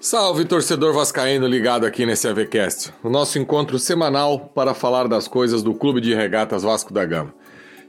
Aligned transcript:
Salve 0.00 0.44
torcedor 0.44 0.94
vascaíno 0.94 1.44
ligado 1.48 1.84
aqui 1.84 2.06
nesse 2.06 2.28
AVCast, 2.28 2.92
o 3.02 3.10
nosso 3.10 3.36
encontro 3.36 3.80
semanal 3.80 4.38
para 4.38 4.72
falar 4.72 5.08
das 5.08 5.26
coisas 5.26 5.60
do 5.60 5.74
Clube 5.74 6.00
de 6.00 6.14
Regatas 6.14 6.62
Vasco 6.62 6.94
da 6.94 7.04
Gama. 7.04 7.34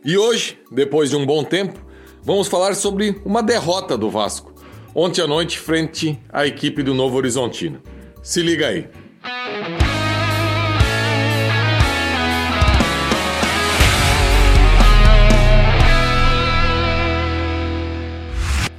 E 0.04 0.18
hoje, 0.18 0.60
depois 0.72 1.12
de 1.12 1.16
um 1.16 1.24
bom 1.24 1.44
tempo, 1.44 1.80
vamos 2.24 2.48
falar 2.48 2.74
sobre 2.74 3.22
uma 3.24 3.44
derrota 3.44 3.96
do 3.96 4.10
Vasco, 4.10 4.52
ontem 4.96 5.22
à 5.22 5.28
noite 5.28 5.60
frente 5.60 6.20
à 6.34 6.48
equipe 6.48 6.82
do 6.82 6.96
Novo 6.96 7.16
Horizontino. 7.16 7.80
Se 8.23 8.41
liga 8.41 8.70
aí. 8.70 8.89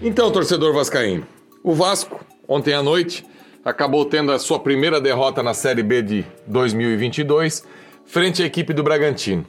Então, 0.03 0.33
torcedor 0.33 0.75
vascaíno, 0.75 1.25
o 1.63 1.73
Vasco, 1.73 2.25
ontem 2.51 2.75
à 2.75 2.83
noite, 2.83 3.25
acabou 3.65 4.05
tendo 4.05 4.33
a 4.33 4.39
sua 4.39 4.59
primeira 4.59 5.01
derrota 5.01 5.41
na 5.41 5.55
Série 5.55 5.85
B 5.85 6.03
de 6.03 6.25
2022, 6.49 7.63
frente 8.05 8.43
à 8.43 8.47
equipe 8.47 8.73
do 8.73 8.83
Bragantino. 8.83 9.47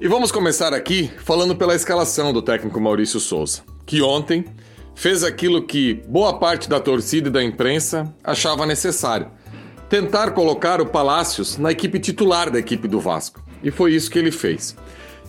E 0.00 0.08
vamos 0.08 0.32
começar 0.32 0.72
aqui 0.72 1.10
falando 1.18 1.54
pela 1.54 1.74
escalação 1.74 2.32
do 2.32 2.40
técnico 2.40 2.80
Maurício 2.80 3.20
Souza, 3.20 3.60
que 3.84 4.00
ontem 4.00 4.46
fez 4.94 5.22
aquilo 5.22 5.66
que 5.66 6.00
boa 6.08 6.38
parte 6.38 6.70
da 6.70 6.80
torcida 6.80 7.28
e 7.28 7.32
da 7.32 7.44
imprensa 7.44 8.10
achava 8.24 8.64
necessário: 8.64 9.30
tentar 9.90 10.30
colocar 10.30 10.80
o 10.80 10.86
Palácios 10.86 11.58
na 11.58 11.70
equipe 11.70 12.00
titular 12.00 12.50
da 12.50 12.58
equipe 12.58 12.88
do 12.88 12.98
Vasco. 12.98 13.44
E 13.62 13.70
foi 13.70 13.94
isso 13.94 14.10
que 14.10 14.18
ele 14.18 14.32
fez. 14.32 14.74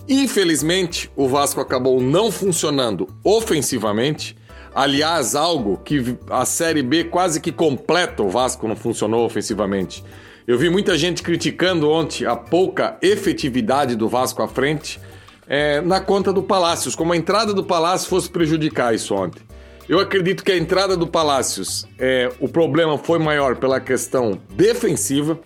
Infelizmente, 0.08 1.10
o 1.14 1.28
Vasco 1.28 1.60
acabou 1.60 2.00
não 2.00 2.32
funcionando 2.32 3.06
ofensivamente. 3.22 4.37
Aliás, 4.74 5.34
algo 5.34 5.78
que 5.84 6.16
a 6.30 6.44
Série 6.44 6.82
B 6.82 7.04
quase 7.04 7.40
que 7.40 7.50
completa 7.50 8.22
o 8.22 8.28
Vasco 8.28 8.68
não 8.68 8.76
funcionou 8.76 9.24
ofensivamente. 9.24 10.04
Eu 10.46 10.56
vi 10.56 10.70
muita 10.70 10.96
gente 10.96 11.22
criticando 11.22 11.90
ontem 11.90 12.24
a 12.24 12.34
pouca 12.34 12.96
efetividade 13.02 13.94
do 13.94 14.08
Vasco 14.08 14.42
à 14.42 14.48
frente 14.48 14.98
é, 15.46 15.80
na 15.80 16.00
conta 16.00 16.32
do 16.32 16.42
Palácios, 16.42 16.94
como 16.94 17.12
a 17.12 17.16
entrada 17.16 17.54
do 17.54 17.64
Palácio 17.64 18.08
fosse 18.08 18.30
prejudicar 18.30 18.94
isso 18.94 19.14
ontem. 19.14 19.42
Eu 19.88 19.98
acredito 19.98 20.44
que 20.44 20.52
a 20.52 20.56
entrada 20.56 20.96
do 20.96 21.06
Palácios, 21.06 21.86
é, 21.98 22.30
o 22.38 22.48
problema 22.48 22.98
foi 22.98 23.18
maior 23.18 23.56
pela 23.56 23.80
questão 23.80 24.38
defensiva. 24.54 25.40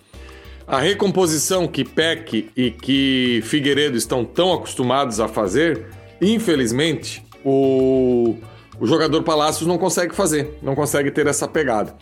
A 0.67 0.79
recomposição 0.79 1.65
que 1.65 1.85
Peck 1.85 2.49
e 2.55 2.71
que 2.71 3.41
Figueiredo 3.45 3.97
estão 3.97 4.25
tão 4.25 4.53
acostumados 4.53 5.21
a 5.21 5.29
fazer, 5.29 5.85
infelizmente, 6.21 7.25
o, 7.43 8.35
o 8.79 8.87
jogador 8.87 9.23
Palácios 9.23 9.67
não 9.67 9.77
consegue 9.77 10.15
fazer, 10.15 10.57
não 10.61 10.75
consegue 10.75 11.11
ter 11.11 11.27
essa 11.27 11.47
pegada. 11.47 11.95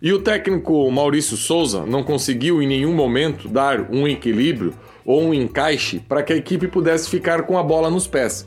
E 0.00 0.12
o 0.12 0.20
técnico 0.20 0.90
Maurício 0.90 1.36
Souza 1.36 1.84
não 1.84 2.04
conseguiu 2.04 2.62
em 2.62 2.66
nenhum 2.66 2.94
momento 2.94 3.48
dar 3.48 3.90
um 3.90 4.06
equilíbrio 4.06 4.72
ou 5.04 5.22
um 5.22 5.34
encaixe 5.34 5.98
para 5.98 6.22
que 6.22 6.32
a 6.32 6.36
equipe 6.36 6.68
pudesse 6.68 7.08
ficar 7.08 7.42
com 7.42 7.58
a 7.58 7.62
bola 7.62 7.90
nos 7.90 8.06
pés. 8.06 8.46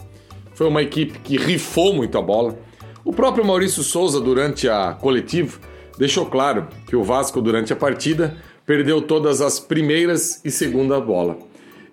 Foi 0.54 0.68
uma 0.68 0.82
equipe 0.82 1.20
que 1.20 1.38
rifou 1.38 1.94
muito 1.94 2.18
a 2.18 2.22
bola. 2.22 2.58
O 3.04 3.12
próprio 3.12 3.44
Maurício 3.44 3.84
Souza, 3.84 4.22
durante 4.22 4.70
a 4.70 4.94
coletiva, 4.94 5.59
deixou 5.98 6.26
claro 6.28 6.68
que 6.88 6.96
o 6.96 7.04
Vasco, 7.04 7.42
durante 7.42 7.74
a 7.74 7.76
partida, 7.76 8.38
perdeu 8.66 9.02
todas 9.02 9.42
as 9.42 9.59
primeiras 9.59 10.40
e 10.46 10.52
segunda 10.52 11.02
bola. 11.02 11.38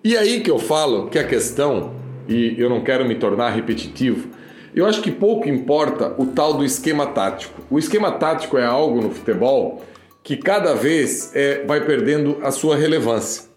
E 0.03 0.15
aí 0.15 0.39
que 0.39 0.51
eu 0.51 0.59
falo 0.59 1.09
que 1.09 1.19
a 1.19 1.23
questão, 1.25 1.93
e 2.27 2.55
eu 2.57 2.69
não 2.69 2.81
quero 2.81 3.05
me 3.05 3.15
tornar 3.15 3.49
repetitivo, 3.49 4.29
eu 4.75 4.85
acho 4.85 5.01
que 5.01 5.11
pouco 5.11 5.49
importa 5.49 6.13
o 6.17 6.27
tal 6.27 6.53
do 6.53 6.63
esquema 6.63 7.07
tático. 7.07 7.61
O 7.69 7.79
esquema 7.79 8.11
tático 8.11 8.57
é 8.57 8.65
algo 8.65 9.01
no 9.01 9.11
futebol 9.11 9.83
que 10.23 10.37
cada 10.37 10.73
vez 10.75 11.31
é, 11.35 11.63
vai 11.65 11.83
perdendo 11.85 12.37
a 12.43 12.51
sua 12.51 12.75
relevância. 12.75 13.49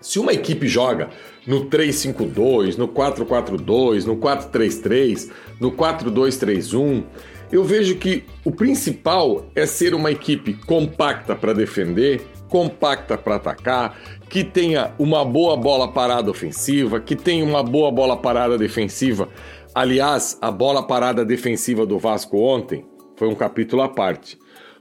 Se 0.00 0.18
uma 0.18 0.32
equipe 0.32 0.68
joga 0.68 1.08
no 1.46 1.66
3-5-2, 1.66 2.76
no 2.76 2.88
4-4-2, 2.88 4.04
no 4.04 4.16
4-3-3, 4.16 5.30
no 5.60 5.72
4-2-3-1, 5.72 7.04
eu 7.50 7.64
vejo 7.64 7.96
que 7.96 8.24
o 8.44 8.50
principal 8.50 9.46
é 9.54 9.64
ser 9.66 9.94
uma 9.94 10.10
equipe 10.10 10.52
compacta 10.52 11.34
para 11.34 11.52
defender, 11.52 12.20
compacta 12.48 13.16
para 13.16 13.36
atacar, 13.36 13.98
que 14.28 14.42
tenha 14.42 14.92
uma 14.98 15.24
boa 15.24 15.56
bola 15.56 15.88
parada 15.88 16.30
ofensiva, 16.30 17.00
que 17.00 17.14
tenha 17.14 17.44
uma 17.44 17.62
boa 17.62 17.90
bola 17.90 18.16
parada 18.16 18.58
defensiva. 18.58 19.28
Aliás, 19.76 20.38
a 20.40 20.50
bola 20.50 20.82
parada 20.82 21.22
defensiva 21.22 21.84
do 21.84 21.98
Vasco 21.98 22.38
ontem 22.38 22.86
foi 23.14 23.28
um 23.28 23.34
capítulo 23.34 23.82
à 23.82 23.88
parte. 23.90 24.38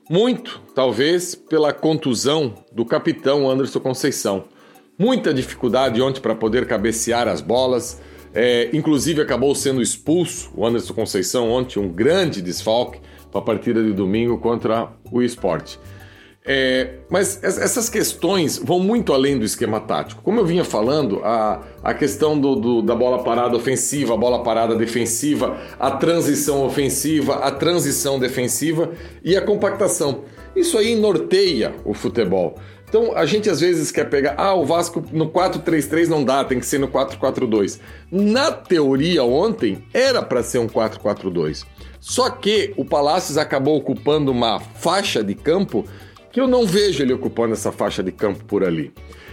Muito, 0.10 0.62
talvez, 0.74 1.36
pela 1.36 1.74
contusão 1.74 2.54
do 2.72 2.86
capitão 2.86 3.52
Anderson 3.52 3.82
Conceição. 3.82 4.46
Muita 4.98 5.34
dificuldade 5.34 6.02
ontem 6.02 6.22
para 6.22 6.34
poder 6.34 6.66
cabecear 6.66 7.28
as 7.28 7.42
bolas. 7.42 8.02
É, 8.34 8.70
inclusive 8.72 9.22
acabou 9.22 9.54
sendo 9.54 9.82
expulso 9.82 10.50
o 10.56 10.66
Anderson 10.66 10.94
Conceição 10.94 11.52
ontem, 11.52 11.78
um 11.78 11.90
grande 11.90 12.42
desfalque 12.42 13.02
para 13.30 13.42
a 13.42 13.44
partida 13.44 13.84
de 13.84 13.92
domingo 13.92 14.38
contra 14.38 14.94
o 15.12 15.22
esporte. 15.22 15.78
É, 16.48 17.00
mas 17.10 17.44
essas 17.44 17.90
questões 17.90 18.60
vão 18.60 18.80
muito 18.80 19.12
além 19.12 19.38
do 19.38 19.44
esquema 19.44 19.80
tático. 19.80 20.22
Como 20.22 20.40
eu 20.40 20.46
vinha 20.46 20.64
falando, 20.64 21.20
a, 21.24 21.64
a 21.84 21.94
questão 21.94 22.40
do, 22.40 22.56
do, 22.56 22.82
da 22.84 22.94
bola 22.94 23.24
parada 23.24 23.58
ofensiva, 23.58 24.14
a 24.14 24.18
bola 24.18 24.44
parada 24.44 24.76
defensiva, 24.76 25.58
a 25.80 25.90
transição 25.90 26.64
ofensiva, 26.64 27.36
a 27.38 27.50
transição 27.50 28.20
defensiva 28.20 28.92
e 29.24 29.36
a 29.36 29.42
compactação. 29.42 30.24
Isso 30.56 30.78
aí 30.78 30.96
norteia 30.96 31.74
o 31.84 31.96
futebol. 31.96 32.56
Então 32.88 33.18
a 33.18 33.26
gente 33.26 33.50
às 33.50 33.60
vezes 33.60 33.92
quer 33.92 34.08
pegar, 34.08 34.36
ah, 34.38 34.54
o 34.54 34.64
Vasco 34.64 35.04
no 35.12 35.32
4-3-3 35.32 36.08
não 36.08 36.24
dá, 36.24 36.44
tem 36.46 36.60
que 36.60 36.66
ser 36.66 36.78
no 36.78 36.88
4-4-2. 36.88 37.80
Na 38.12 38.52
teoria, 38.52 39.24
ontem 39.24 39.84
era 39.92 40.22
para 40.22 40.44
ser 40.44 40.60
um 40.60 40.68
4-4-2. 40.68 41.66
Só 42.00 42.30
que 42.30 42.72
o 42.78 42.86
Palácios 42.86 43.36
acabou 43.36 43.76
ocupando 43.78 44.32
uma 44.32 44.60
faixa 44.60 45.24
de 45.24 45.34
campo 45.34 45.84
que 46.36 46.42
eu 46.42 46.50
não 46.50 46.68
vejo 46.68 47.02
ele 47.02 47.14
ocupando 47.14 47.54
essa 47.54 47.72
faixa 47.72 48.04
de 48.04 48.12
campo 48.12 48.44
por 48.44 48.62
ali. 48.62 48.92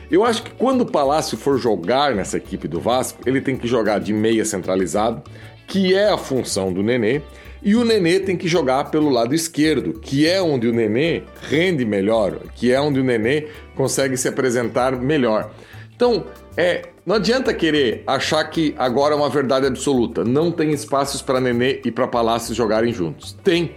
Eu 0.08 0.24
acho 0.24 0.44
que 0.44 0.52
quando 0.52 0.82
o 0.82 0.86
Palácio 0.86 1.36
for 1.36 1.58
jogar 1.58 2.14
nessa 2.14 2.36
equipe 2.36 2.68
do 2.68 2.78
Vasco, 2.78 3.18
ele 3.26 3.40
tem 3.40 3.56
que 3.56 3.66
jogar 3.66 3.98
de 3.98 4.12
meia 4.12 4.44
centralizado, 4.44 5.20
que 5.66 5.96
é 5.96 6.10
a 6.10 6.16
função 6.16 6.72
do 6.72 6.80
Nenê, 6.80 7.20
e 7.60 7.74
o 7.74 7.84
Nenê 7.84 8.20
tem 8.20 8.36
que 8.36 8.46
jogar 8.46 8.92
pelo 8.92 9.10
lado 9.10 9.34
esquerdo, 9.34 9.94
que 9.94 10.28
é 10.28 10.41
onde 10.41 10.68
o 10.68 10.72
Nenê 10.72 11.24
rende 11.50 11.84
melhor, 11.84 12.38
que 12.54 12.70
é 12.70 12.80
onde 12.80 13.00
o 13.00 13.04
Nenê 13.04 13.48
consegue 13.74 14.16
se 14.16 14.28
apresentar 14.28 14.92
melhor. 14.92 15.50
Então, 15.96 16.24
é, 16.56 16.82
não 17.04 17.16
adianta 17.16 17.52
querer 17.52 18.04
achar 18.06 18.44
que 18.44 18.76
agora 18.78 19.12
é 19.12 19.16
uma 19.16 19.28
verdade 19.28 19.66
absoluta. 19.66 20.22
Não 20.22 20.52
tem 20.52 20.70
espaços 20.70 21.20
para 21.20 21.41
Nenê 21.41 21.80
e 21.84 21.91
para 21.91 22.06
Palácio 22.06 22.54
jogarem 22.54 22.92
juntos. 22.92 23.36
Tem. 23.42 23.74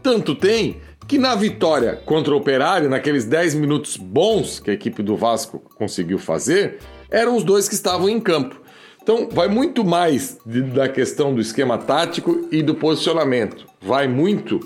Tanto 0.00 0.32
tem 0.36 0.76
que 1.08 1.16
na 1.16 1.34
vitória 1.34 1.96
contra 2.04 2.34
o 2.34 2.36
Operário, 2.36 2.90
naqueles 2.90 3.24
10 3.24 3.54
minutos 3.54 3.96
bons 3.96 4.60
que 4.60 4.70
a 4.70 4.74
equipe 4.74 5.02
do 5.02 5.16
Vasco 5.16 5.58
conseguiu 5.74 6.18
fazer, 6.18 6.80
eram 7.10 7.34
os 7.34 7.42
dois 7.42 7.66
que 7.66 7.74
estavam 7.74 8.10
em 8.10 8.20
campo. 8.20 8.60
Então, 9.02 9.26
vai 9.32 9.48
muito 9.48 9.82
mais 9.82 10.38
de, 10.44 10.60
da 10.60 10.86
questão 10.86 11.34
do 11.34 11.40
esquema 11.40 11.78
tático 11.78 12.46
e 12.52 12.62
do 12.62 12.74
posicionamento. 12.74 13.66
Vai 13.80 14.06
muito 14.06 14.60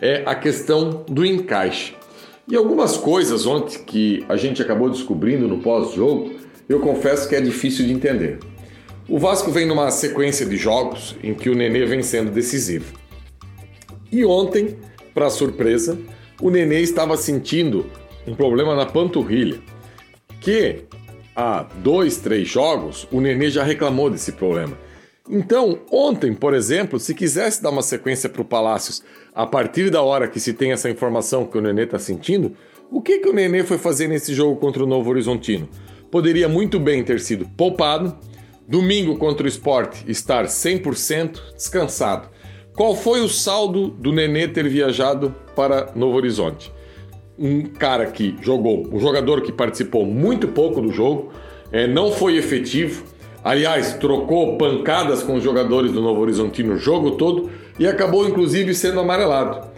é 0.00 0.22
a 0.24 0.36
questão 0.36 1.04
do 1.08 1.26
encaixe. 1.26 1.94
E 2.46 2.54
algumas 2.54 2.96
coisas 2.96 3.44
ontem 3.44 3.82
que 3.84 4.24
a 4.28 4.36
gente 4.36 4.62
acabou 4.62 4.88
descobrindo 4.88 5.48
no 5.48 5.58
pós-jogo, 5.58 6.32
eu 6.68 6.78
confesso 6.78 7.28
que 7.28 7.34
é 7.34 7.40
difícil 7.40 7.84
de 7.84 7.92
entender. 7.92 8.38
O 9.08 9.18
Vasco 9.18 9.50
vem 9.50 9.66
numa 9.66 9.90
sequência 9.90 10.46
de 10.46 10.56
jogos 10.56 11.16
em 11.24 11.34
que 11.34 11.50
o 11.50 11.54
Nenê 11.56 11.84
vem 11.84 12.04
sendo 12.04 12.30
decisivo. 12.30 12.94
E 14.12 14.24
ontem 14.24 14.76
para 15.18 15.30
surpresa, 15.30 15.98
o 16.40 16.48
Nenê 16.48 16.80
estava 16.80 17.16
sentindo 17.16 17.86
um 18.24 18.36
problema 18.36 18.76
na 18.76 18.86
panturrilha, 18.86 19.58
que 20.40 20.84
há 21.34 21.66
dois, 21.82 22.18
três 22.18 22.46
jogos 22.46 23.08
o 23.10 23.20
Nenê 23.20 23.50
já 23.50 23.64
reclamou 23.64 24.08
desse 24.08 24.30
problema. 24.30 24.78
Então, 25.28 25.80
ontem, 25.90 26.32
por 26.32 26.54
exemplo, 26.54 27.00
se 27.00 27.16
quisesse 27.16 27.60
dar 27.60 27.70
uma 27.70 27.82
sequência 27.82 28.28
para 28.28 28.42
o 28.42 28.44
Palácios 28.44 29.02
a 29.34 29.44
partir 29.44 29.90
da 29.90 30.02
hora 30.02 30.28
que 30.28 30.38
se 30.38 30.52
tem 30.52 30.70
essa 30.70 30.88
informação 30.88 31.44
que 31.44 31.58
o 31.58 31.60
Nenê 31.60 31.82
está 31.82 31.98
sentindo, 31.98 32.52
o 32.88 33.02
que, 33.02 33.18
que 33.18 33.28
o 33.28 33.32
Nenê 33.32 33.64
foi 33.64 33.76
fazer 33.76 34.06
nesse 34.06 34.32
jogo 34.32 34.54
contra 34.54 34.84
o 34.84 34.86
Novo 34.86 35.10
Horizontino? 35.10 35.68
Poderia 36.12 36.48
muito 36.48 36.78
bem 36.78 37.02
ter 37.02 37.18
sido 37.18 37.44
poupado, 37.56 38.16
domingo 38.68 39.18
contra 39.18 39.46
o 39.46 39.48
esporte 39.48 40.08
estar 40.08 40.44
100% 40.44 41.56
descansado 41.56 42.37
qual 42.78 42.94
foi 42.94 43.20
o 43.20 43.28
saldo 43.28 43.88
do 43.88 44.12
Nenê 44.12 44.46
ter 44.46 44.68
viajado 44.68 45.34
para 45.56 45.90
Novo 45.96 46.16
Horizonte? 46.16 46.72
Um 47.36 47.64
cara 47.64 48.06
que 48.06 48.36
jogou, 48.40 48.88
um 48.92 49.00
jogador 49.00 49.40
que 49.42 49.50
participou 49.50 50.06
muito 50.06 50.46
pouco 50.46 50.80
do 50.80 50.92
jogo, 50.92 51.32
é, 51.72 51.88
não 51.88 52.12
foi 52.12 52.36
efetivo, 52.36 53.02
aliás, 53.42 53.94
trocou 53.94 54.56
pancadas 54.56 55.24
com 55.24 55.34
os 55.34 55.42
jogadores 55.42 55.90
do 55.90 56.00
Novo 56.00 56.20
Horizonte 56.20 56.62
no 56.62 56.78
jogo 56.78 57.16
todo 57.16 57.50
e 57.80 57.84
acabou 57.84 58.28
inclusive 58.28 58.72
sendo 58.72 59.00
amarelado. 59.00 59.72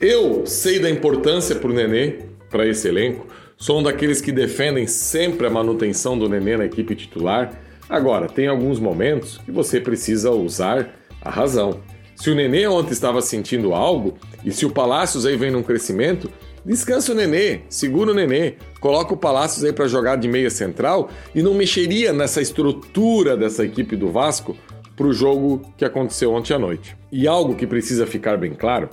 Eu 0.00 0.46
sei 0.46 0.78
da 0.78 0.88
importância 0.88 1.56
para 1.56 1.70
o 1.70 1.74
Nenê, 1.74 2.20
para 2.52 2.68
esse 2.68 2.86
elenco. 2.86 3.26
Sou 3.56 3.80
um 3.80 3.82
daqueles 3.82 4.20
que 4.20 4.30
defendem 4.30 4.86
sempre 4.86 5.48
a 5.48 5.50
manutenção 5.50 6.16
do 6.16 6.28
Nenê 6.28 6.56
na 6.56 6.66
equipe 6.66 6.94
titular. 6.94 7.60
Agora, 7.90 8.28
tem 8.28 8.46
alguns 8.46 8.78
momentos 8.78 9.38
que 9.38 9.50
você 9.50 9.80
precisa 9.80 10.30
usar 10.30 10.94
a 11.20 11.30
razão. 11.30 11.80
Se 12.16 12.30
o 12.30 12.34
Nenê 12.34 12.66
ontem 12.66 12.92
estava 12.92 13.20
sentindo 13.20 13.74
algo, 13.74 14.14
e 14.44 14.52
se 14.52 14.64
o 14.64 14.70
Palácios 14.70 15.26
aí 15.26 15.36
vem 15.36 15.50
num 15.50 15.62
crescimento, 15.62 16.30
descansa 16.64 17.12
o 17.12 17.14
Nenê, 17.14 17.60
segura 17.68 18.12
o 18.12 18.14
Nenê, 18.14 18.54
coloca 18.80 19.12
o 19.12 19.16
Palácios 19.16 19.64
aí 19.64 19.72
para 19.72 19.88
jogar 19.88 20.16
de 20.16 20.28
meia 20.28 20.50
central 20.50 21.10
e 21.34 21.42
não 21.42 21.54
mexeria 21.54 22.12
nessa 22.12 22.40
estrutura 22.40 23.36
dessa 23.36 23.64
equipe 23.64 23.96
do 23.96 24.10
Vasco 24.10 24.56
para 24.96 25.06
o 25.06 25.12
jogo 25.12 25.60
que 25.76 25.84
aconteceu 25.84 26.32
ontem 26.32 26.54
à 26.54 26.58
noite. 26.58 26.96
E 27.10 27.26
algo 27.26 27.54
que 27.54 27.66
precisa 27.66 28.06
ficar 28.06 28.36
bem 28.36 28.54
claro, 28.54 28.88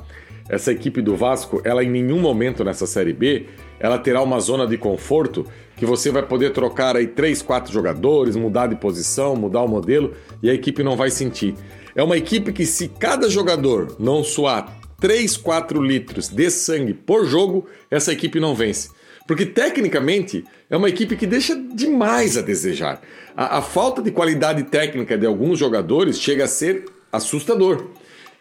essa 0.49 0.71
equipe 0.71 1.01
do 1.01 1.15
Vasco, 1.15 1.61
ela 1.63 1.83
em 1.83 1.89
nenhum 1.89 2.19
momento 2.19 2.63
nessa 2.63 2.85
Série 2.85 3.13
B, 3.13 3.45
ela 3.79 3.97
terá 3.97 4.21
uma 4.21 4.39
zona 4.39 4.67
de 4.67 4.77
conforto 4.77 5.45
que 5.77 5.85
você 5.85 6.11
vai 6.11 6.23
poder 6.23 6.51
trocar 6.51 6.95
aí 6.95 7.07
três, 7.07 7.41
quatro 7.41 7.71
jogadores, 7.71 8.35
mudar 8.35 8.67
de 8.67 8.75
posição, 8.75 9.35
mudar 9.35 9.61
o 9.61 9.67
modelo 9.67 10.13
e 10.43 10.49
a 10.49 10.53
equipe 10.53 10.83
não 10.83 10.95
vai 10.97 11.09
sentir. 11.09 11.55
É 11.95 12.03
uma 12.03 12.17
equipe 12.17 12.53
que 12.53 12.65
se 12.65 12.87
cada 12.87 13.29
jogador 13.29 13.95
não 13.99 14.23
suar 14.23 14.79
3, 14.99 15.35
4 15.37 15.81
litros 15.81 16.29
de 16.29 16.49
sangue 16.49 16.93
por 16.93 17.25
jogo, 17.25 17.67
essa 17.89 18.13
equipe 18.13 18.39
não 18.39 18.55
vence. 18.55 18.89
Porque 19.27 19.45
tecnicamente 19.45 20.43
é 20.69 20.77
uma 20.77 20.89
equipe 20.89 21.15
que 21.15 21.25
deixa 21.25 21.55
demais 21.55 22.37
a 22.37 22.41
desejar. 22.41 23.01
A, 23.35 23.57
a 23.57 23.61
falta 23.61 24.01
de 24.01 24.11
qualidade 24.11 24.63
técnica 24.63 25.17
de 25.17 25.25
alguns 25.25 25.57
jogadores 25.57 26.19
chega 26.19 26.45
a 26.45 26.47
ser 26.47 26.85
assustador. 27.11 27.87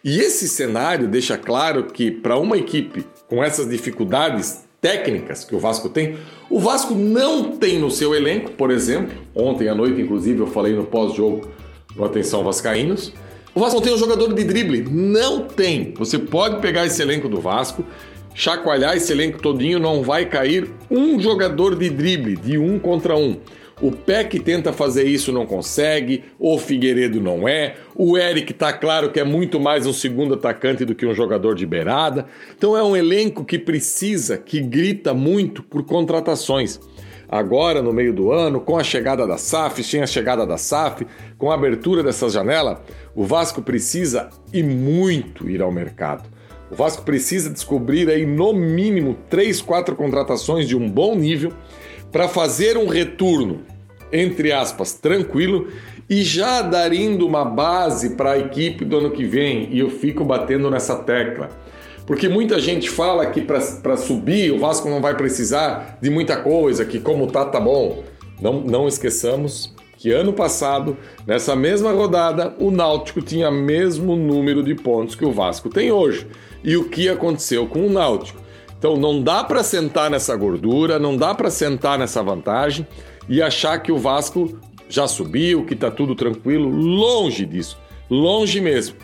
E 0.03 0.19
esse 0.19 0.47
cenário 0.47 1.07
deixa 1.07 1.37
claro 1.37 1.85
que 1.85 2.09
para 2.09 2.37
uma 2.37 2.57
equipe 2.57 3.05
com 3.27 3.43
essas 3.43 3.69
dificuldades 3.69 4.63
técnicas 4.81 5.43
que 5.43 5.55
o 5.55 5.59
Vasco 5.59 5.89
tem, 5.89 6.17
o 6.49 6.59
Vasco 6.59 6.95
não 6.95 7.55
tem 7.55 7.77
no 7.77 7.91
seu 7.91 8.15
elenco, 8.15 8.51
por 8.51 8.71
exemplo, 8.71 9.15
ontem 9.35 9.67
à 9.67 9.75
noite 9.75 10.01
inclusive 10.01 10.39
eu 10.39 10.47
falei 10.47 10.73
no 10.73 10.85
pós-jogo 10.85 11.47
no 11.95 12.03
Atenção 12.03 12.43
Vascaínos, 12.43 13.13
o 13.53 13.59
Vasco 13.59 13.75
não 13.75 13.81
tem 13.81 13.93
um 13.93 13.97
jogador 13.97 14.33
de 14.33 14.43
drible. 14.43 14.83
Não 14.89 15.45
tem. 15.45 15.93
Você 15.97 16.17
pode 16.17 16.61
pegar 16.61 16.85
esse 16.85 17.01
elenco 17.01 17.27
do 17.27 17.41
Vasco, 17.41 17.85
chacoalhar 18.33 18.95
esse 18.95 19.11
elenco 19.11 19.41
todinho, 19.41 19.79
não 19.79 20.03
vai 20.03 20.25
cair 20.25 20.69
um 20.89 21.19
jogador 21.19 21.75
de 21.75 21.89
drible, 21.89 22.37
de 22.37 22.57
um 22.57 22.79
contra 22.79 23.15
um. 23.15 23.37
O 23.81 23.91
Peck 23.91 24.39
tenta 24.39 24.71
fazer 24.71 25.05
isso, 25.05 25.31
não 25.31 25.45
consegue. 25.45 26.23
O 26.39 26.57
Figueiredo 26.59 27.19
não 27.19 27.47
é. 27.47 27.75
O 27.95 28.15
Eric 28.15 28.53
tá 28.53 28.71
claro 28.71 29.11
que 29.11 29.19
é 29.19 29.23
muito 29.23 29.59
mais 29.59 29.87
um 29.87 29.93
segundo 29.93 30.35
atacante 30.35 30.85
do 30.85 30.93
que 30.93 31.05
um 31.05 31.15
jogador 31.15 31.55
de 31.55 31.65
beirada. 31.65 32.27
Então 32.55 32.77
é 32.77 32.83
um 32.83 32.95
elenco 32.95 33.43
que 33.43 33.57
precisa, 33.57 34.37
que 34.37 34.61
grita 34.61 35.15
muito 35.15 35.63
por 35.63 35.83
contratações 35.83 36.79
agora 37.31 37.81
no 37.81 37.93
meio 37.93 38.13
do 38.13 38.29
ano, 38.29 38.59
com 38.59 38.77
a 38.77 38.83
chegada 38.83 39.25
da 39.25 39.37
SAF, 39.37 39.81
sem 39.81 40.01
a 40.01 40.07
chegada 40.07 40.45
da 40.45 40.57
SAF, 40.57 41.07
com 41.37 41.49
a 41.49 41.53
abertura 41.53 42.03
dessa 42.03 42.29
janela, 42.29 42.83
o 43.15 43.23
Vasco 43.23 43.61
precisa 43.61 44.29
e 44.51 44.61
muito 44.61 45.49
ir 45.49 45.61
ao 45.61 45.71
mercado. 45.71 46.29
O 46.69 46.75
Vasco 46.75 47.03
precisa 47.03 47.49
descobrir 47.49 48.09
aí 48.09 48.25
no 48.25 48.51
mínimo 48.51 49.17
três, 49.29 49.61
quatro 49.61 49.95
contratações 49.95 50.67
de 50.67 50.75
um 50.75 50.89
bom 50.89 51.15
nível 51.15 51.53
para 52.11 52.27
fazer 52.27 52.77
um 52.77 52.87
retorno, 52.87 53.61
entre 54.11 54.51
aspas, 54.51 54.93
tranquilo 54.93 55.69
e 56.09 56.23
já 56.23 56.61
dar 56.61 56.91
indo 56.91 57.25
uma 57.25 57.45
base 57.45 58.11
para 58.15 58.31
a 58.31 58.37
equipe 58.37 58.83
do 58.83 58.97
ano 58.97 59.11
que 59.11 59.23
vem. 59.23 59.69
E 59.71 59.79
eu 59.79 59.89
fico 59.89 60.25
batendo 60.25 60.69
nessa 60.69 60.97
tecla. 60.97 61.49
Porque 62.11 62.27
muita 62.27 62.59
gente 62.59 62.89
fala 62.89 63.25
que 63.27 63.39
para 63.39 63.95
subir 63.95 64.51
o 64.51 64.59
Vasco 64.59 64.89
não 64.89 64.99
vai 64.99 65.15
precisar 65.15 65.97
de 66.01 66.09
muita 66.09 66.35
coisa, 66.35 66.83
que 66.83 66.99
como 66.99 67.25
tá, 67.27 67.45
tá 67.45 67.57
bom. 67.57 68.03
Não, 68.41 68.59
não 68.59 68.85
esqueçamos 68.85 69.73
que 69.95 70.11
ano 70.11 70.33
passado, 70.33 70.97
nessa 71.25 71.55
mesma 71.55 71.93
rodada, 71.93 72.53
o 72.59 72.69
Náutico 72.69 73.21
tinha 73.21 73.49
o 73.49 73.53
mesmo 73.53 74.17
número 74.17 74.61
de 74.61 74.75
pontos 74.75 75.15
que 75.15 75.23
o 75.23 75.31
Vasco 75.31 75.69
tem 75.69 75.89
hoje. 75.89 76.27
E 76.61 76.75
o 76.75 76.89
que 76.89 77.07
aconteceu 77.07 77.65
com 77.65 77.87
o 77.87 77.89
Náutico? 77.89 78.41
Então 78.77 78.97
não 78.97 79.23
dá 79.23 79.41
para 79.41 79.63
sentar 79.63 80.11
nessa 80.11 80.35
gordura, 80.35 80.99
não 80.99 81.15
dá 81.15 81.33
para 81.33 81.49
sentar 81.49 81.97
nessa 81.97 82.21
vantagem 82.21 82.85
e 83.29 83.41
achar 83.41 83.81
que 83.81 83.89
o 83.89 83.97
Vasco 83.97 84.59
já 84.89 85.07
subiu, 85.07 85.65
que 85.65 85.77
tá 85.77 85.89
tudo 85.89 86.13
tranquilo. 86.13 86.69
Longe 86.69 87.45
disso, 87.45 87.79
longe 88.09 88.59
mesmo. 88.59 88.97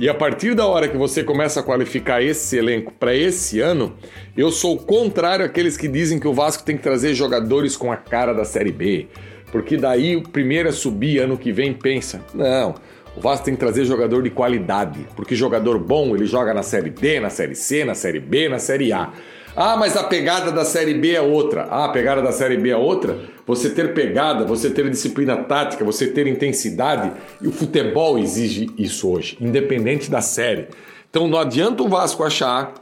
E 0.00 0.08
a 0.08 0.14
partir 0.14 0.54
da 0.54 0.64
hora 0.64 0.86
que 0.86 0.96
você 0.96 1.24
começa 1.24 1.58
a 1.58 1.62
qualificar 1.62 2.22
esse 2.22 2.56
elenco 2.56 2.92
para 2.92 3.16
esse 3.16 3.58
ano, 3.58 3.96
eu 4.36 4.52
sou 4.52 4.78
contrário 4.78 5.44
àqueles 5.44 5.76
que 5.76 5.88
dizem 5.88 6.20
que 6.20 6.28
o 6.28 6.32
Vasco 6.32 6.62
tem 6.62 6.76
que 6.76 6.82
trazer 6.84 7.14
jogadores 7.14 7.76
com 7.76 7.90
a 7.90 7.96
cara 7.96 8.32
da 8.32 8.44
Série 8.44 8.70
B, 8.70 9.08
porque 9.50 9.76
daí 9.76 10.14
o 10.14 10.22
primeiro 10.22 10.68
a 10.68 10.72
subir 10.72 11.18
ano 11.18 11.36
que 11.36 11.50
vem 11.50 11.74
pensa, 11.74 12.24
não, 12.32 12.76
o 13.16 13.20
Vasco 13.20 13.46
tem 13.46 13.54
que 13.54 13.60
trazer 13.60 13.86
jogador 13.86 14.22
de 14.22 14.30
qualidade, 14.30 15.00
porque 15.16 15.34
jogador 15.34 15.80
bom 15.80 16.14
ele 16.14 16.26
joga 16.26 16.54
na 16.54 16.62
Série 16.62 16.90
D, 16.90 17.18
na 17.18 17.28
Série 17.28 17.56
C, 17.56 17.84
na 17.84 17.96
Série 17.96 18.20
B, 18.20 18.48
na 18.48 18.60
Série 18.60 18.92
A. 18.92 19.12
Ah, 19.60 19.76
mas 19.76 19.96
a 19.96 20.04
pegada 20.04 20.52
da 20.52 20.64
Série 20.64 20.94
B 20.94 21.10
é 21.10 21.20
outra. 21.20 21.66
Ah, 21.68 21.86
a 21.86 21.88
pegada 21.88 22.22
da 22.22 22.30
Série 22.30 22.56
B 22.56 22.70
é 22.70 22.76
outra. 22.76 23.18
Você 23.44 23.68
ter 23.68 23.92
pegada, 23.92 24.44
você 24.44 24.70
ter 24.70 24.88
disciplina 24.88 25.36
tática, 25.36 25.84
você 25.84 26.06
ter 26.06 26.28
intensidade. 26.28 27.10
E 27.42 27.48
o 27.48 27.50
futebol 27.50 28.20
exige 28.20 28.70
isso 28.78 29.10
hoje, 29.10 29.36
independente 29.40 30.08
da 30.08 30.20
série. 30.20 30.68
Então 31.10 31.26
não 31.26 31.40
adianta 31.40 31.82
o 31.82 31.88
Vasco 31.88 32.22
achar 32.22 32.72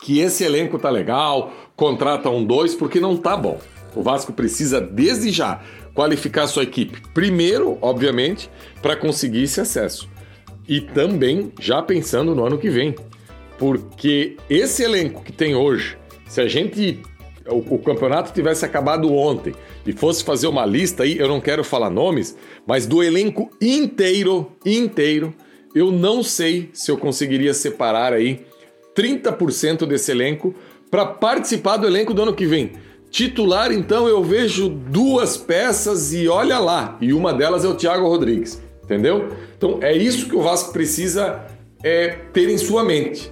que 0.00 0.20
esse 0.20 0.44
elenco 0.44 0.78
tá 0.78 0.88
legal, 0.88 1.52
contrata 1.74 2.30
um 2.30 2.44
dois, 2.44 2.72
porque 2.72 3.00
não 3.00 3.16
tá 3.16 3.36
bom. 3.36 3.58
O 3.92 4.00
Vasco 4.00 4.32
precisa, 4.32 4.80
desde 4.80 5.32
já, 5.32 5.60
qualificar 5.92 6.46
sua 6.46 6.62
equipe. 6.62 7.02
Primeiro, 7.12 7.76
obviamente, 7.82 8.48
para 8.80 8.94
conseguir 8.94 9.42
esse 9.42 9.60
acesso. 9.60 10.08
E 10.68 10.80
também 10.80 11.52
já 11.58 11.82
pensando 11.82 12.32
no 12.32 12.46
ano 12.46 12.58
que 12.58 12.70
vem 12.70 12.94
porque 13.60 14.38
esse 14.48 14.82
elenco 14.82 15.22
que 15.22 15.30
tem 15.30 15.54
hoje, 15.54 15.98
se 16.26 16.40
a 16.40 16.48
gente 16.48 16.98
o, 17.46 17.74
o, 17.74 17.78
campeonato 17.78 18.32
tivesse 18.32 18.64
acabado 18.64 19.12
ontem 19.12 19.54
e 19.86 19.92
fosse 19.92 20.24
fazer 20.24 20.46
uma 20.46 20.64
lista 20.64 21.02
aí, 21.02 21.18
eu 21.18 21.28
não 21.28 21.42
quero 21.42 21.62
falar 21.62 21.90
nomes, 21.90 22.34
mas 22.66 22.86
do 22.86 23.02
elenco 23.02 23.50
inteiro, 23.60 24.50
inteiro, 24.64 25.34
eu 25.74 25.92
não 25.92 26.22
sei 26.22 26.70
se 26.72 26.90
eu 26.90 26.96
conseguiria 26.96 27.52
separar 27.52 28.14
aí 28.14 28.46
30% 28.96 29.84
desse 29.84 30.10
elenco 30.10 30.54
para 30.90 31.04
participar 31.04 31.76
do 31.76 31.86
elenco 31.86 32.14
do 32.14 32.22
ano 32.22 32.34
que 32.34 32.46
vem. 32.46 32.72
Titular, 33.10 33.72
então, 33.72 34.08
eu 34.08 34.24
vejo 34.24 34.70
duas 34.70 35.36
peças 35.36 36.14
e 36.14 36.26
olha 36.28 36.58
lá, 36.58 36.96
e 36.98 37.12
uma 37.12 37.34
delas 37.34 37.62
é 37.62 37.68
o 37.68 37.74
Thiago 37.74 38.08
Rodrigues, 38.08 38.62
entendeu? 38.82 39.28
Então 39.58 39.80
é 39.82 39.94
isso 39.94 40.30
que 40.30 40.36
o 40.36 40.40
Vasco 40.40 40.72
precisa 40.72 41.44
é, 41.82 42.08
ter 42.32 42.48
em 42.48 42.56
sua 42.56 42.82
mente 42.82 43.30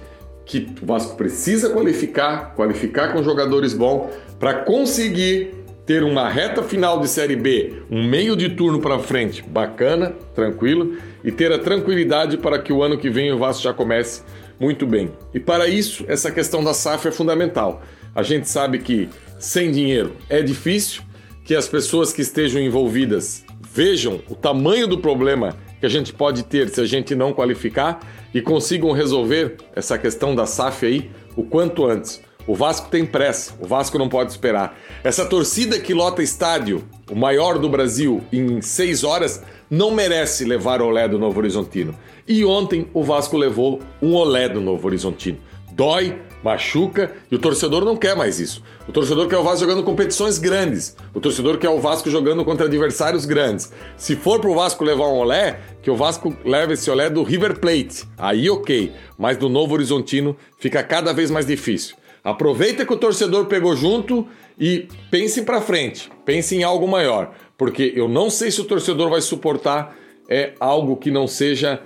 que 0.49 0.67
o 0.81 0.85
Vasco 0.87 1.15
precisa 1.15 1.69
qualificar, 1.69 2.55
qualificar 2.55 3.13
com 3.13 3.21
jogadores 3.21 3.71
bons 3.71 4.09
para 4.39 4.55
conseguir 4.55 5.53
ter 5.85 6.03
uma 6.03 6.27
reta 6.27 6.63
final 6.63 6.99
de 6.99 7.07
Série 7.07 7.35
B, 7.35 7.83
um 7.89 8.03
meio 8.03 8.35
de 8.35 8.49
turno 8.49 8.79
para 8.79 8.97
frente 8.97 9.43
bacana, 9.43 10.15
tranquilo, 10.33 10.97
e 11.23 11.31
ter 11.31 11.51
a 11.51 11.59
tranquilidade 11.59 12.35
para 12.35 12.57
que 12.57 12.73
o 12.73 12.81
ano 12.81 12.97
que 12.97 13.11
vem 13.11 13.31
o 13.31 13.37
Vasco 13.37 13.61
já 13.61 13.71
comece 13.71 14.23
muito 14.59 14.87
bem. 14.87 15.11
E 15.35 15.39
para 15.39 15.67
isso, 15.67 16.03
essa 16.07 16.31
questão 16.31 16.63
da 16.63 16.73
SAF 16.73 17.07
é 17.07 17.11
fundamental. 17.11 17.83
A 18.15 18.23
gente 18.23 18.49
sabe 18.49 18.79
que 18.79 19.07
sem 19.37 19.69
dinheiro 19.71 20.15
é 20.27 20.41
difícil, 20.41 21.03
que 21.45 21.53
as 21.53 21.67
pessoas 21.67 22.11
que 22.11 22.23
estejam 22.23 22.59
envolvidas 22.59 23.45
vejam 23.71 24.19
o 24.27 24.33
tamanho 24.33 24.87
do 24.87 24.97
problema 24.97 25.55
que 25.79 25.85
a 25.85 25.89
gente 25.89 26.13
pode 26.13 26.43
ter 26.43 26.69
se 26.69 26.81
a 26.81 26.85
gente 26.85 27.15
não 27.15 27.33
qualificar 27.33 27.99
e 28.33 28.41
consigam 28.41 28.91
resolver 28.91 29.57
essa 29.75 29.97
questão 29.97 30.35
da 30.35 30.45
SAF 30.45 30.85
aí 30.85 31.11
o 31.35 31.43
quanto 31.43 31.85
antes. 31.85 32.21
O 32.45 32.55
Vasco 32.55 32.89
tem 32.89 33.05
pressa, 33.05 33.53
o 33.59 33.67
Vasco 33.67 33.97
não 33.99 34.09
pode 34.09 34.31
esperar. 34.31 34.77
Essa 35.03 35.25
torcida 35.25 35.79
que 35.79 35.93
lota 35.93 36.23
estádio, 36.23 36.83
o 37.09 37.15
maior 37.15 37.59
do 37.59 37.69
Brasil, 37.69 38.23
em 38.33 38.59
seis 38.59 39.03
horas, 39.03 39.43
não 39.69 39.91
merece 39.91 40.45
levar 40.45 40.81
olé 40.81 41.07
do 41.07 41.19
Novo 41.19 41.39
Horizontino. 41.39 41.93
E 42.27 42.43
ontem 42.43 42.87
o 42.91 43.03
Vasco 43.03 43.37
levou 43.37 43.79
um 44.01 44.15
olé 44.15 44.49
do 44.49 44.59
Novo 44.59 44.87
Horizontino. 44.87 45.37
Dói, 45.73 46.19
machuca 46.43 47.13
e 47.29 47.35
o 47.35 47.39
torcedor 47.39 47.83
não 47.83 47.97
quer 47.97 48.15
mais 48.15 48.39
isso. 48.39 48.63
O 48.87 48.91
torcedor 48.91 49.27
quer 49.27 49.37
o 49.37 49.43
Vasco 49.43 49.61
jogando 49.61 49.83
competições 49.83 50.37
grandes. 50.37 50.95
O 51.13 51.19
torcedor 51.19 51.57
quer 51.57 51.69
o 51.69 51.79
Vasco 51.79 52.09
jogando 52.09 52.43
contra 52.45 52.65
adversários 52.65 53.25
grandes. 53.25 53.71
Se 53.97 54.15
for 54.15 54.39
pro 54.39 54.55
Vasco 54.55 54.83
levar 54.83 55.07
um 55.07 55.17
olé, 55.17 55.59
que 55.81 55.91
o 55.91 55.95
Vasco 55.95 56.35
leve 56.45 56.73
esse 56.73 56.89
olé 56.89 57.09
do 57.09 57.23
River 57.23 57.59
Plate. 57.59 58.05
Aí 58.17 58.49
ok, 58.49 58.91
mas 59.17 59.37
do 59.37 59.49
Novo 59.49 59.73
Horizontino 59.73 60.35
fica 60.57 60.83
cada 60.83 61.13
vez 61.13 61.29
mais 61.29 61.45
difícil. 61.45 61.95
Aproveita 62.23 62.85
que 62.85 62.93
o 62.93 62.97
torcedor 62.97 63.45
pegou 63.45 63.75
junto 63.75 64.27
e 64.59 64.87
pense 65.09 65.41
para 65.43 65.61
frente, 65.61 66.11
pense 66.25 66.55
em 66.55 66.63
algo 66.63 66.85
maior, 66.85 67.33
porque 67.57 67.93
eu 67.95 68.09
não 68.09 68.29
sei 68.29 68.51
se 68.51 68.59
o 68.59 68.65
torcedor 68.65 69.09
vai 69.09 69.21
suportar 69.21 69.95
é 70.29 70.53
algo 70.59 70.95
que 70.95 71.09
não 71.09 71.25
seja 71.25 71.81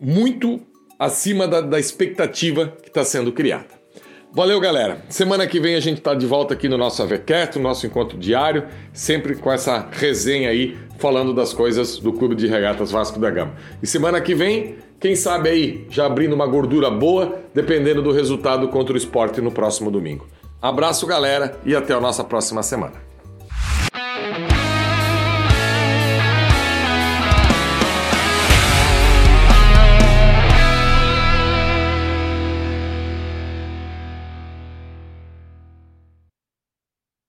muito 0.00 0.60
acima 0.98 1.46
da, 1.46 1.60
da 1.60 1.78
expectativa 1.78 2.72
que 2.82 2.88
está 2.88 3.04
sendo 3.04 3.32
criada. 3.32 3.76
Valeu, 4.32 4.60
galera. 4.60 4.98
Semana 5.08 5.46
que 5.46 5.58
vem 5.58 5.76
a 5.76 5.80
gente 5.80 5.98
está 5.98 6.14
de 6.14 6.26
volta 6.26 6.52
aqui 6.52 6.68
no 6.68 6.76
nosso 6.76 7.02
Avecast, 7.02 7.56
no 7.56 7.62
nosso 7.62 7.86
encontro 7.86 8.18
diário, 8.18 8.66
sempre 8.92 9.34
com 9.34 9.50
essa 9.50 9.88
resenha 9.90 10.50
aí, 10.50 10.76
falando 10.98 11.32
das 11.32 11.54
coisas 11.54 11.98
do 11.98 12.12
Clube 12.12 12.34
de 12.34 12.46
Regatas 12.46 12.90
Vasco 12.90 13.18
da 13.18 13.30
Gama. 13.30 13.54
E 13.82 13.86
semana 13.86 14.20
que 14.20 14.34
vem, 14.34 14.76
quem 15.00 15.16
sabe 15.16 15.48
aí, 15.48 15.86
já 15.88 16.04
abrindo 16.04 16.34
uma 16.34 16.46
gordura 16.46 16.90
boa, 16.90 17.38
dependendo 17.54 18.02
do 18.02 18.12
resultado 18.12 18.68
contra 18.68 18.92
o 18.92 18.98
esporte 18.98 19.40
no 19.40 19.50
próximo 19.50 19.90
domingo. 19.90 20.26
Abraço, 20.60 21.06
galera, 21.06 21.58
e 21.64 21.74
até 21.74 21.94
a 21.94 22.00
nossa 22.00 22.22
próxima 22.22 22.62
semana. 22.62 23.15